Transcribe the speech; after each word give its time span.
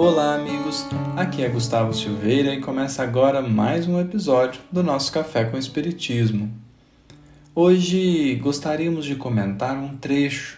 Olá, 0.00 0.36
amigos. 0.36 0.86
Aqui 1.16 1.42
é 1.42 1.48
Gustavo 1.48 1.92
Silveira 1.92 2.54
e 2.54 2.60
começa 2.60 3.02
agora 3.02 3.42
mais 3.42 3.88
um 3.88 3.98
episódio 3.98 4.60
do 4.70 4.80
nosso 4.80 5.10
Café 5.10 5.44
com 5.44 5.58
Espiritismo. 5.58 6.54
Hoje 7.52 8.36
gostaríamos 8.36 9.04
de 9.04 9.16
comentar 9.16 9.76
um 9.76 9.96
trecho 9.96 10.56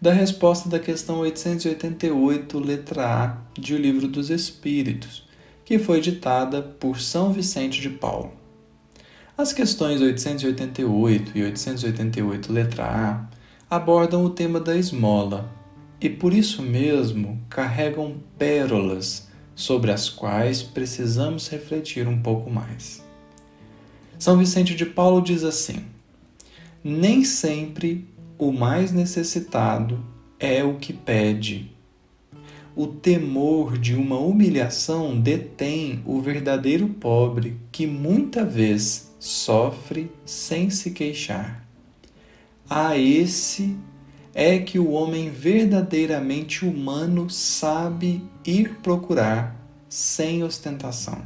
da 0.00 0.12
resposta 0.12 0.68
da 0.68 0.80
questão 0.80 1.20
888, 1.20 2.58
letra 2.58 3.06
A, 3.06 3.36
de 3.56 3.74
O 3.74 3.78
Livro 3.78 4.08
dos 4.08 4.28
Espíritos, 4.28 5.24
que 5.64 5.78
foi 5.78 6.00
ditada 6.00 6.60
por 6.60 6.98
São 6.98 7.32
Vicente 7.32 7.80
de 7.80 7.90
Paulo. 7.90 8.32
As 9.38 9.52
questões 9.52 10.00
888 10.00 11.38
e 11.38 11.44
888, 11.44 12.52
letra 12.52 12.86
A, 12.86 13.76
abordam 13.76 14.24
o 14.24 14.30
tema 14.30 14.58
da 14.58 14.76
esmola 14.76 15.59
e 16.00 16.08
por 16.08 16.32
isso 16.32 16.62
mesmo 16.62 17.40
carregam 17.48 18.16
pérolas 18.38 19.28
sobre 19.54 19.90
as 19.90 20.08
quais 20.08 20.62
precisamos 20.62 21.48
refletir 21.48 22.08
um 22.08 22.20
pouco 22.20 22.50
mais. 22.50 23.04
São 24.18 24.38
Vicente 24.38 24.74
de 24.74 24.86
Paulo 24.86 25.20
diz 25.20 25.44
assim: 25.44 25.84
Nem 26.82 27.24
sempre 27.24 28.08
o 28.38 28.52
mais 28.52 28.92
necessitado 28.92 30.02
é 30.38 30.64
o 30.64 30.76
que 30.76 30.92
pede. 30.92 31.70
O 32.74 32.86
temor 32.86 33.76
de 33.76 33.94
uma 33.94 34.18
humilhação 34.18 35.20
detém 35.20 36.02
o 36.06 36.20
verdadeiro 36.20 36.88
pobre 36.88 37.58
que 37.70 37.86
muita 37.86 38.44
vez 38.44 39.14
sofre 39.18 40.10
sem 40.24 40.70
se 40.70 40.92
queixar. 40.92 41.66
A 42.68 42.96
esse 42.96 43.76
é 44.34 44.58
que 44.58 44.78
o 44.78 44.90
homem 44.90 45.30
verdadeiramente 45.30 46.64
humano 46.64 47.28
sabe 47.28 48.22
ir 48.44 48.76
procurar 48.82 49.56
sem 49.88 50.44
ostentação. 50.44 51.22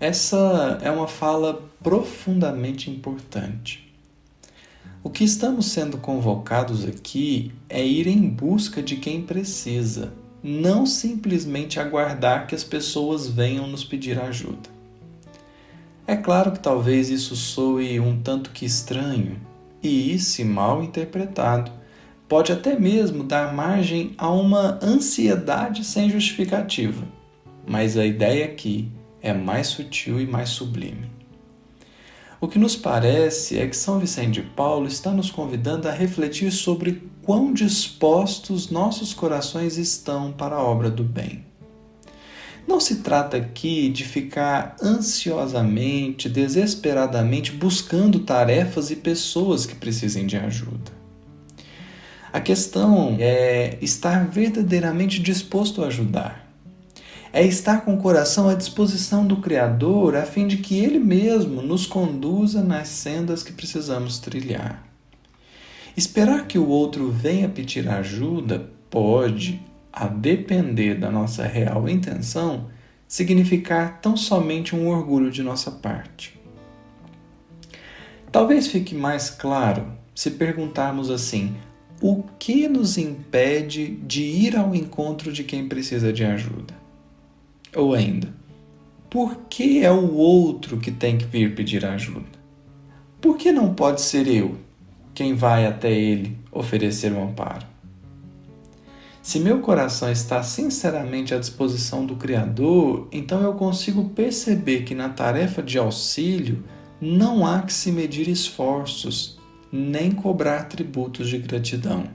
Essa 0.00 0.80
é 0.82 0.90
uma 0.90 1.06
fala 1.06 1.62
profundamente 1.82 2.90
importante. 2.90 3.92
O 5.04 5.10
que 5.10 5.24
estamos 5.24 5.66
sendo 5.66 5.98
convocados 5.98 6.84
aqui 6.84 7.52
é 7.68 7.84
ir 7.84 8.06
em 8.06 8.28
busca 8.28 8.82
de 8.82 8.96
quem 8.96 9.22
precisa, 9.22 10.12
não 10.42 10.86
simplesmente 10.86 11.78
aguardar 11.78 12.46
que 12.46 12.54
as 12.54 12.64
pessoas 12.64 13.28
venham 13.28 13.66
nos 13.66 13.84
pedir 13.84 14.18
ajuda. 14.18 14.70
É 16.06 16.16
claro 16.16 16.52
que 16.52 16.58
talvez 16.58 17.08
isso 17.08 17.36
soe 17.36 18.00
um 18.00 18.20
tanto 18.20 18.50
que 18.50 18.64
estranho, 18.64 19.38
e, 19.82 20.18
se 20.18 20.44
mal 20.44 20.82
interpretado, 20.82 21.70
pode 22.28 22.52
até 22.52 22.78
mesmo 22.78 23.24
dar 23.24 23.52
margem 23.52 24.14
a 24.16 24.30
uma 24.30 24.78
ansiedade 24.82 25.84
sem 25.84 26.08
justificativa. 26.08 27.04
Mas 27.66 27.96
a 27.96 28.06
ideia 28.06 28.46
aqui 28.46 28.90
é 29.20 29.32
mais 29.32 29.68
sutil 29.68 30.20
e 30.20 30.26
mais 30.26 30.48
sublime. 30.48 31.10
O 32.40 32.48
que 32.48 32.58
nos 32.58 32.74
parece 32.74 33.58
é 33.58 33.66
que 33.68 33.76
São 33.76 34.00
Vicente 34.00 34.40
de 34.40 34.42
Paulo 34.42 34.88
está 34.88 35.12
nos 35.12 35.30
convidando 35.30 35.88
a 35.88 35.92
refletir 35.92 36.50
sobre 36.50 37.08
quão 37.22 37.52
dispostos 37.52 38.68
nossos 38.68 39.14
corações 39.14 39.78
estão 39.78 40.32
para 40.32 40.56
a 40.56 40.62
obra 40.62 40.90
do 40.90 41.04
bem. 41.04 41.51
Não 42.72 42.80
se 42.80 42.96
trata 42.96 43.36
aqui 43.36 43.90
de 43.90 44.02
ficar 44.02 44.76
ansiosamente, 44.82 46.26
desesperadamente 46.26 47.52
buscando 47.52 48.20
tarefas 48.20 48.90
e 48.90 48.96
pessoas 48.96 49.66
que 49.66 49.74
precisem 49.74 50.26
de 50.26 50.38
ajuda. 50.38 50.90
A 52.32 52.40
questão 52.40 53.14
é 53.20 53.76
estar 53.82 54.26
verdadeiramente 54.26 55.20
disposto 55.20 55.84
a 55.84 55.88
ajudar. 55.88 56.50
É 57.30 57.44
estar 57.44 57.84
com 57.84 57.92
o 57.92 58.00
coração 58.00 58.48
à 58.48 58.54
disposição 58.54 59.26
do 59.26 59.36
Criador 59.36 60.16
a 60.16 60.22
fim 60.22 60.46
de 60.46 60.56
que 60.56 60.78
Ele 60.78 60.98
mesmo 60.98 61.60
nos 61.60 61.84
conduza 61.84 62.62
nas 62.62 62.88
sendas 62.88 63.42
que 63.42 63.52
precisamos 63.52 64.18
trilhar. 64.18 64.82
Esperar 65.94 66.46
que 66.46 66.58
o 66.58 66.66
outro 66.66 67.10
venha 67.10 67.50
pedir 67.50 67.86
ajuda 67.86 68.70
pode 68.88 69.60
a 69.92 70.06
depender 70.06 70.94
da 70.94 71.10
nossa 71.10 71.44
real 71.44 71.88
intenção, 71.88 72.70
significar 73.06 74.00
tão 74.00 74.16
somente 74.16 74.74
um 74.74 74.88
orgulho 74.88 75.30
de 75.30 75.42
nossa 75.42 75.70
parte. 75.70 76.40
Talvez 78.30 78.66
fique 78.68 78.94
mais 78.94 79.28
claro 79.28 79.92
se 80.14 80.30
perguntarmos 80.30 81.10
assim: 81.10 81.54
o 82.00 82.24
que 82.38 82.66
nos 82.66 82.96
impede 82.96 83.96
de 83.96 84.22
ir 84.22 84.56
ao 84.56 84.74
encontro 84.74 85.30
de 85.30 85.44
quem 85.44 85.68
precisa 85.68 86.10
de 86.12 86.24
ajuda? 86.24 86.74
Ou 87.76 87.94
ainda, 87.94 88.32
por 89.10 89.36
que 89.50 89.84
é 89.84 89.90
o 89.90 90.14
outro 90.14 90.78
que 90.78 90.90
tem 90.90 91.18
que 91.18 91.26
vir 91.26 91.54
pedir 91.54 91.84
ajuda? 91.84 92.40
Por 93.20 93.36
que 93.36 93.52
não 93.52 93.74
pode 93.74 94.00
ser 94.00 94.26
eu 94.26 94.56
quem 95.14 95.34
vai 95.34 95.66
até 95.66 95.92
ele 95.92 96.38
oferecer 96.50 97.12
um 97.12 97.22
amparo? 97.22 97.71
Se 99.22 99.38
meu 99.38 99.60
coração 99.60 100.10
está 100.10 100.42
sinceramente 100.42 101.32
à 101.32 101.38
disposição 101.38 102.04
do 102.04 102.16
Criador, 102.16 103.06
então 103.12 103.40
eu 103.40 103.54
consigo 103.54 104.08
perceber 104.10 104.82
que 104.82 104.96
na 104.96 105.08
tarefa 105.08 105.62
de 105.62 105.78
auxílio 105.78 106.64
não 107.00 107.46
há 107.46 107.62
que 107.62 107.72
se 107.72 107.92
medir 107.92 108.28
esforços, 108.28 109.38
nem 109.70 110.10
cobrar 110.10 110.64
tributos 110.64 111.28
de 111.28 111.38
gratidão. 111.38 112.08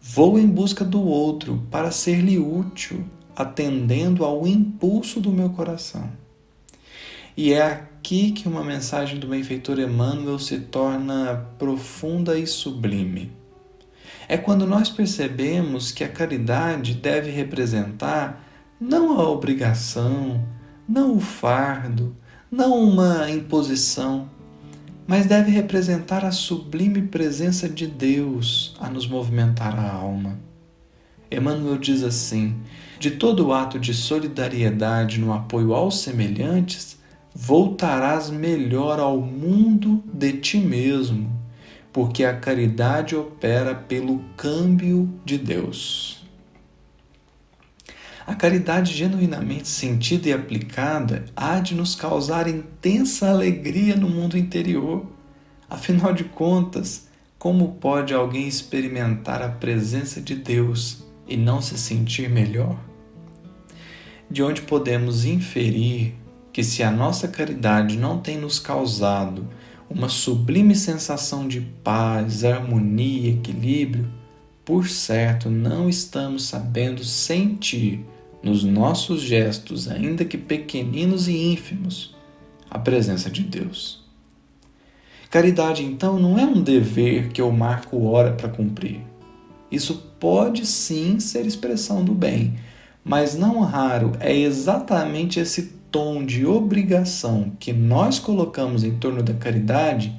Vou 0.00 0.38
em 0.38 0.46
busca 0.46 0.82
do 0.82 1.02
outro 1.02 1.62
para 1.70 1.90
ser-lhe 1.90 2.38
útil, 2.38 3.04
atendendo 3.36 4.24
ao 4.24 4.46
impulso 4.46 5.20
do 5.20 5.30
meu 5.30 5.50
coração. 5.50 6.10
E 7.36 7.52
é 7.52 7.62
aqui 7.62 8.32
que 8.32 8.48
uma 8.48 8.64
mensagem 8.64 9.18
do 9.18 9.28
benfeitor 9.28 9.78
Emmanuel 9.78 10.38
se 10.38 10.58
torna 10.58 11.46
profunda 11.58 12.38
e 12.38 12.46
sublime 12.46 13.37
é 14.28 14.36
quando 14.36 14.66
nós 14.66 14.90
percebemos 14.90 15.90
que 15.90 16.04
a 16.04 16.08
caridade 16.08 16.92
deve 16.92 17.30
representar 17.30 18.44
não 18.78 19.18
a 19.18 19.28
obrigação, 19.28 20.46
não 20.86 21.16
o 21.16 21.20
fardo, 21.20 22.14
não 22.50 22.78
uma 22.78 23.30
imposição, 23.30 24.28
mas 25.06 25.24
deve 25.24 25.50
representar 25.50 26.26
a 26.26 26.30
sublime 26.30 27.02
presença 27.02 27.66
de 27.66 27.86
Deus 27.86 28.76
a 28.78 28.90
nos 28.90 29.08
movimentar 29.08 29.78
a 29.78 29.90
alma. 29.90 30.38
Emmanuel 31.30 31.78
diz 31.78 32.02
assim: 32.02 32.54
de 33.00 33.12
todo 33.12 33.52
ato 33.52 33.78
de 33.78 33.94
solidariedade 33.94 35.18
no 35.18 35.32
apoio 35.32 35.72
aos 35.72 36.00
semelhantes, 36.02 36.98
voltarás 37.34 38.28
melhor 38.28 39.00
ao 39.00 39.18
mundo 39.18 40.04
de 40.12 40.34
ti 40.34 40.58
mesmo 40.58 41.37
porque 41.98 42.22
a 42.22 42.32
caridade 42.32 43.16
opera 43.16 43.74
pelo 43.74 44.20
câmbio 44.36 45.12
de 45.24 45.36
Deus. 45.36 46.24
A 48.24 48.36
caridade 48.36 48.94
genuinamente 48.94 49.66
sentida 49.66 50.28
e 50.28 50.32
aplicada 50.32 51.24
há 51.34 51.58
de 51.58 51.74
nos 51.74 51.96
causar 51.96 52.46
intensa 52.46 53.28
alegria 53.28 53.96
no 53.96 54.08
mundo 54.08 54.38
interior. 54.38 55.06
Afinal 55.68 56.12
de 56.12 56.22
contas, 56.22 57.08
como 57.36 57.72
pode 57.80 58.14
alguém 58.14 58.46
experimentar 58.46 59.42
a 59.42 59.48
presença 59.48 60.20
de 60.20 60.36
Deus 60.36 61.04
e 61.26 61.36
não 61.36 61.60
se 61.60 61.76
sentir 61.76 62.30
melhor? 62.30 62.78
De 64.30 64.40
onde 64.40 64.62
podemos 64.62 65.24
inferir 65.24 66.14
que, 66.52 66.62
se 66.62 66.80
a 66.80 66.92
nossa 66.92 67.26
caridade 67.26 67.96
não 67.96 68.20
tem 68.20 68.38
nos 68.38 68.60
causado 68.60 69.48
uma 69.90 70.08
sublime 70.08 70.74
sensação 70.74 71.48
de 71.48 71.60
paz, 71.60 72.44
harmonia, 72.44 73.30
equilíbrio, 73.30 74.08
por 74.64 74.86
certo 74.86 75.48
não 75.48 75.88
estamos 75.88 76.44
sabendo 76.44 77.02
sentir 77.02 78.04
nos 78.42 78.62
nossos 78.62 79.22
gestos, 79.22 79.88
ainda 79.88 80.24
que 80.24 80.36
pequeninos 80.36 81.26
e 81.26 81.52
ínfimos, 81.52 82.14
a 82.70 82.78
presença 82.78 83.30
de 83.30 83.42
Deus. 83.42 84.04
Caridade, 85.30 85.82
então, 85.84 86.18
não 86.18 86.38
é 86.38 86.44
um 86.44 86.62
dever 86.62 87.28
que 87.28 87.40
eu 87.40 87.50
marco 87.50 88.06
hora 88.06 88.32
para 88.32 88.48
cumprir. 88.48 89.00
Isso 89.70 90.02
pode 90.18 90.64
sim 90.64 91.20
ser 91.20 91.46
expressão 91.46 92.04
do 92.04 92.14
bem, 92.14 92.54
mas 93.04 93.36
não 93.36 93.60
raro 93.60 94.12
é 94.20 94.34
exatamente 94.34 95.40
esse 95.40 95.77
tom 95.90 96.24
de 96.24 96.46
obrigação 96.46 97.52
que 97.58 97.72
nós 97.72 98.18
colocamos 98.18 98.84
em 98.84 98.96
torno 98.98 99.22
da 99.22 99.34
caridade 99.34 100.14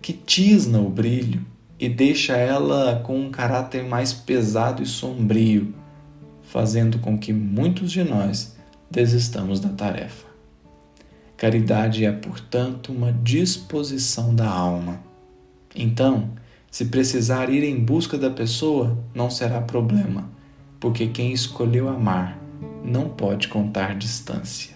que 0.00 0.12
tisna 0.12 0.78
o 0.78 0.88
brilho 0.90 1.44
e 1.78 1.88
deixa 1.88 2.36
ela 2.36 3.00
com 3.04 3.18
um 3.18 3.30
caráter 3.30 3.84
mais 3.84 4.12
pesado 4.12 4.82
e 4.82 4.86
sombrio, 4.86 5.74
fazendo 6.42 6.98
com 6.98 7.18
que 7.18 7.32
muitos 7.32 7.90
de 7.90 8.04
nós 8.04 8.56
desistamos 8.90 9.60
da 9.60 9.70
tarefa. 9.70 10.26
Caridade 11.36 12.04
é, 12.04 12.12
portanto, 12.12 12.92
uma 12.92 13.12
disposição 13.12 14.34
da 14.34 14.48
alma. 14.48 15.00
Então, 15.74 16.30
se 16.70 16.86
precisar 16.86 17.50
ir 17.50 17.62
em 17.62 17.78
busca 17.78 18.16
da 18.16 18.30
pessoa, 18.30 18.96
não 19.14 19.28
será 19.28 19.60
problema. 19.60 20.30
porque 20.78 21.06
quem 21.06 21.32
escolheu 21.32 21.88
amar 21.88 22.38
não 22.84 23.08
pode 23.08 23.48
contar 23.48 23.96
distância. 23.96 24.75